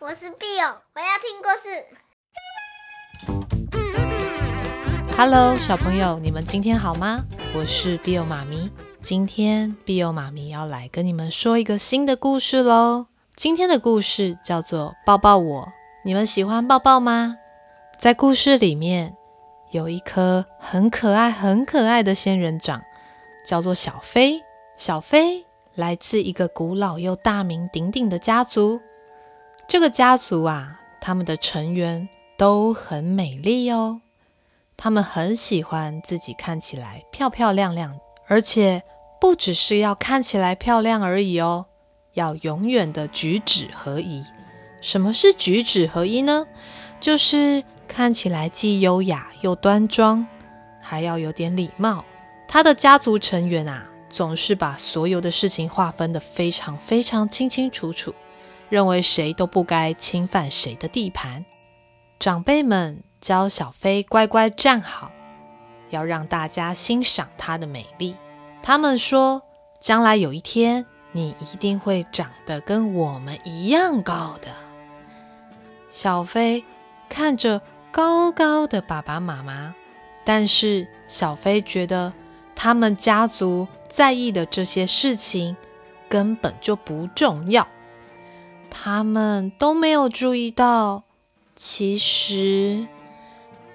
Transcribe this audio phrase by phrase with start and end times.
[0.00, 1.68] 我是 Bill，我要听故事。
[5.16, 7.24] Hello，小朋友，你们今天好吗？
[7.52, 13.06] 我是 Bill 妈咪，今天 Bill 妈咪要来跟你们说一个新的故事喽。
[13.34, 15.62] 今天的故事叫做《抱抱我》，
[16.04, 17.36] 你们喜欢抱抱吗？
[17.98, 19.16] 在故事里面
[19.72, 22.80] 有一颗很可爱、很可爱的仙人掌，
[23.44, 24.44] 叫做小飞。
[24.76, 25.44] 小飞
[25.74, 28.80] 来自一个古老又大名鼎鼎的家族。
[29.68, 34.00] 这个家族啊，他们的成员都很美丽哦。
[34.78, 38.82] 他们很喜欢自己看起来漂漂亮亮，而且
[39.20, 41.66] 不只是要看起来漂亮而已哦，
[42.14, 44.24] 要永远的举止合宜。
[44.80, 46.46] 什么是举止合一呢？
[46.98, 50.26] 就是看起来既优雅又端庄，
[50.80, 52.02] 还要有点礼貌。
[52.48, 58.14] 他的家族成员啊，总是把所有的事情划分得非常非常清清楚楚。
[58.68, 61.44] 认为谁都不该侵犯谁的地盘。
[62.18, 65.10] 长辈们教小飞乖乖站好，
[65.90, 68.16] 要让大家欣赏她的美丽。
[68.62, 69.42] 他们说，
[69.80, 74.48] 将来有一天，你一定会长得跟我们一样高的。
[75.90, 76.64] 小飞
[77.08, 79.74] 看着高高的爸爸妈妈，
[80.24, 82.12] 但是小飞觉得
[82.54, 85.56] 他们家族在意的这些事情
[86.08, 87.66] 根本就不重要。
[88.70, 91.02] 他们都没有注意到，
[91.56, 92.86] 其实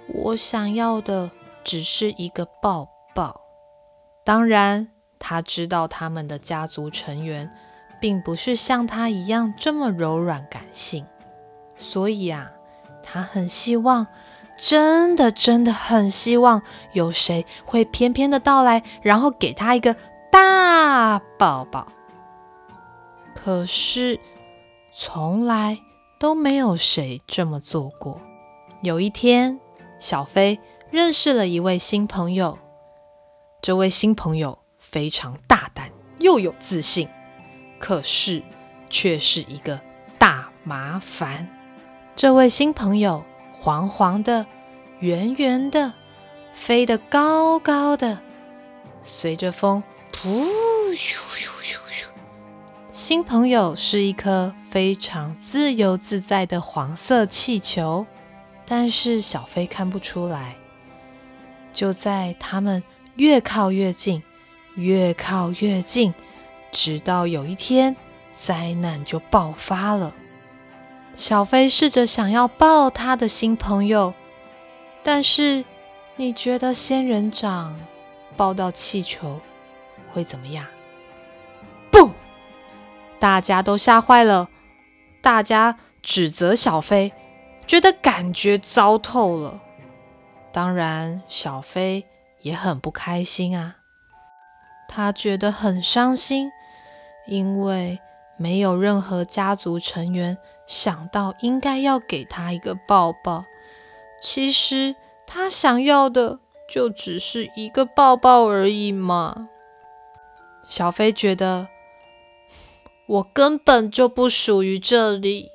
[0.07, 1.31] 我想要的
[1.63, 3.41] 只是一个抱抱。
[4.23, 4.87] 当然，
[5.19, 7.51] 他知道他们的家族成员
[7.99, 11.05] 并不是像他一样这么柔软感性，
[11.75, 12.51] 所以啊，
[13.03, 14.07] 他很希望，
[14.57, 16.61] 真的真的很希望
[16.93, 19.95] 有谁会偏偏的到来，然后给他一个
[20.31, 21.87] 大抱抱。
[23.35, 24.19] 可是。
[24.95, 25.81] 从来
[26.19, 28.21] 都没有谁这么做过。
[28.83, 29.59] 有一天，
[29.99, 30.59] 小飞
[30.91, 32.59] 认识了一位新朋友。
[33.61, 35.89] 这位新朋友非常大胆
[36.19, 37.09] 又有自信，
[37.79, 38.43] 可是
[38.89, 39.79] 却是一个
[40.19, 41.47] 大麻烦。
[42.15, 44.45] 这位新朋友黄黄的、
[44.99, 45.91] 圆圆的，
[46.51, 48.19] 飞得高高的，
[49.01, 50.45] 随着风，噗
[50.91, 51.82] 咻咻咻。
[52.93, 58.05] 新朋友是一颗非常自由自在的黄色气球，
[58.67, 60.55] 但是小飞看不出来。
[61.73, 62.83] 就在他们
[63.15, 64.21] 越靠越近，
[64.75, 66.13] 越靠越近，
[66.71, 67.95] 直到有一天，
[68.31, 70.13] 灾难就爆发了。
[71.15, 74.13] 小飞试着想要抱他的新朋友，
[75.01, 75.65] 但是
[76.15, 77.75] 你觉得仙人掌
[78.37, 79.41] 抱到气球
[80.13, 80.63] 会怎么样？
[83.23, 84.49] 大家都吓坏了，
[85.21, 87.13] 大家指责小飞，
[87.65, 89.61] 觉得感觉糟透了。
[90.51, 92.05] 当然，小飞
[92.41, 93.77] 也很不开心啊，
[94.89, 96.51] 他觉得很伤心，
[97.25, 98.01] 因为
[98.35, 103.45] 没有任何家族成员想到应该要给他一个抱抱。
[104.21, 109.47] 其实他想要的就只是一个抱抱而已嘛。
[110.67, 111.69] 小飞觉得。
[113.05, 115.51] 我根本就不属于这里，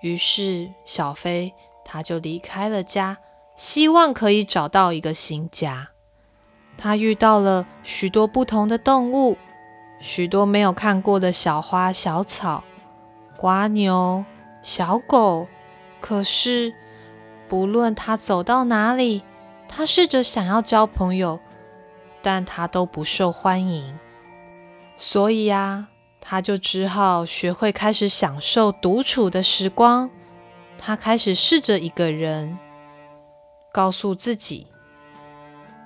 [0.00, 1.52] 于是小飞
[1.84, 3.18] 他就离开了家，
[3.56, 5.90] 希望可以找到一个新家。
[6.76, 9.36] 他遇到了许多不同的动物，
[10.00, 12.62] 许多没有看过的小花、小草、
[13.36, 14.24] 瓜牛、
[14.62, 15.48] 小狗。
[16.00, 16.72] 可是
[17.48, 19.24] 不论他走到哪里，
[19.68, 21.40] 他试着想要交朋友，
[22.22, 23.98] 但他都不受欢迎。
[24.96, 25.88] 所以呀。
[26.20, 30.10] 他就只好学会开始享受独处的时光。
[30.76, 32.58] 他开始试着一个人，
[33.72, 34.66] 告诉自己，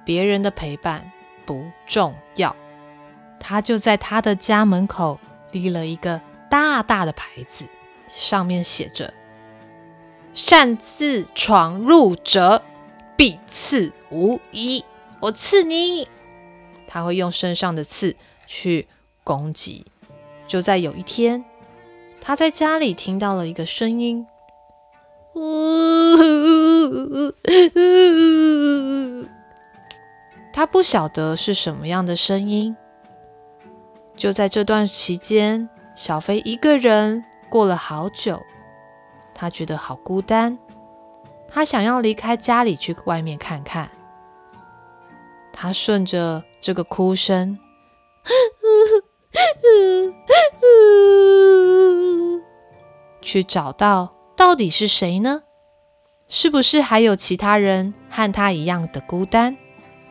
[0.04, 1.10] 别人的陪伴
[1.46, 2.54] 不重要。
[3.40, 5.18] 他就在他的家门口
[5.50, 7.64] 立了一个大大的牌子，
[8.08, 9.12] 上面写着
[10.34, 12.62] ：“擅自闯入者，
[13.16, 14.84] 必刺无疑。”
[15.20, 16.08] 我刺你！
[16.88, 18.16] 他会用身上的刺
[18.46, 18.88] 去
[19.22, 19.86] 攻击。
[20.52, 21.42] 就在有一天，
[22.20, 24.26] 他在家里听到了一个声音，
[30.52, 32.76] 他不晓得是什么样的声音。
[34.14, 38.42] 就在这段期间，小飞一个人过了好久，
[39.34, 40.58] 他觉得好孤单，
[41.48, 43.90] 他想要离开家里去外面看看。
[45.50, 47.58] 他顺着这个哭声。
[53.32, 55.44] 去找到到底是谁呢？
[56.28, 59.56] 是不是还有其他人和他一样的孤单？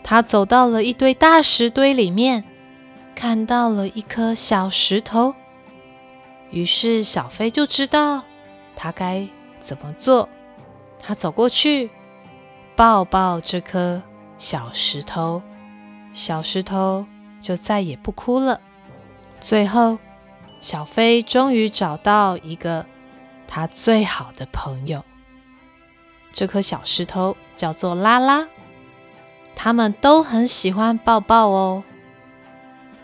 [0.04, 2.44] 他走到了一堆大石堆里面，
[3.14, 5.36] 看到了一颗小石头，
[6.50, 8.24] 于是小飞就知道
[8.76, 9.28] 他该
[9.60, 10.28] 怎么做。
[11.00, 11.92] 他走过去，
[12.76, 14.02] 抱抱这颗
[14.40, 15.44] 小石头，
[16.16, 17.06] 小石头
[17.40, 18.60] 就再也不哭了。
[19.40, 20.00] 最后，
[20.60, 22.84] 小飞终于找到一个
[23.54, 25.04] 他最好的朋友。
[26.32, 28.48] 这颗小石头叫做拉拉，
[29.54, 31.84] 他们都很喜欢抱抱哦。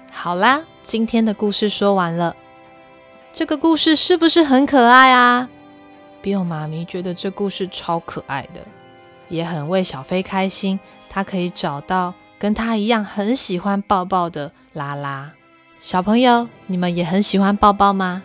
[0.09, 2.33] 好啦，今天的故事说完了。
[3.33, 5.49] 这个故事是不是很可爱啊？
[6.21, 8.61] 比欧妈咪觉得这故事超可爱的，
[9.27, 10.79] 也很为小飞开心。
[11.09, 15.33] 他可以找到跟他一样很喜欢抱抱的拉拉。
[15.81, 18.23] 小朋友，你们也很喜欢抱抱吗？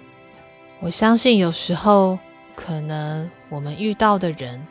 [0.82, 2.18] 我相信有时候
[2.56, 4.66] 可能我们遇到的人。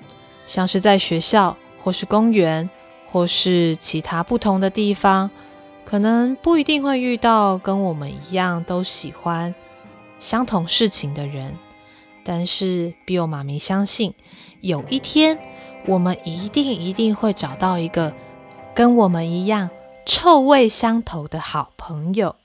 [0.46, 2.70] 像是在学校，或是公园，
[3.10, 5.32] 或是其他不同的地方，
[5.86, 9.56] 可能不一定会遇到跟我们一样都喜欢
[10.20, 11.56] 相同事情的人。
[12.26, 14.14] 但是，比欧妈咪相信，
[14.60, 15.40] 有一天
[15.86, 18.14] 我们一定一定会找到一个
[18.76, 19.70] 跟我们一样
[20.06, 22.36] 臭味相投的好朋友。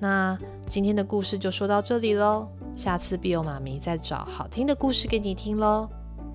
[0.00, 0.36] 那
[0.70, 2.46] 今天的故事就说到这里喽，
[2.76, 5.90] 下次碧欧妈咪再找好听的故事给你听喽。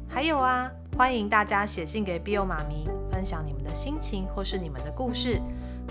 [0.09, 5.41] 还有啊，欢迎大家写信给碧欧妈咪，分享你们的心情或是你们的故事，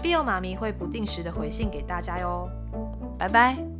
[0.02, 2.46] 碧欧妈咪会不定时的回信给大家哟。
[3.16, 3.73] 拜拜。